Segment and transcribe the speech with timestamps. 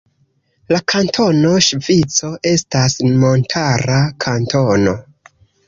[0.75, 4.99] La Kantono Ŝvico estas montara kantono.